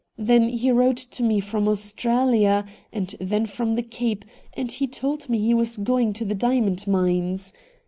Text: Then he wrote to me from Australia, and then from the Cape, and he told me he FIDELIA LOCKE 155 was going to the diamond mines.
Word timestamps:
Then 0.17 0.49
he 0.49 0.71
wrote 0.71 0.97
to 0.97 1.21
me 1.21 1.39
from 1.39 1.67
Australia, 1.67 2.65
and 2.91 3.15
then 3.19 3.45
from 3.45 3.75
the 3.75 3.83
Cape, 3.83 4.25
and 4.53 4.71
he 4.71 4.87
told 4.87 5.29
me 5.29 5.37
he 5.37 5.43
FIDELIA 5.49 5.57
LOCKE 5.57 5.77
155 5.77 5.79
was 5.79 5.85
going 5.85 6.13
to 6.13 6.25
the 6.25 6.33
diamond 6.39 6.87
mines. 6.87 7.53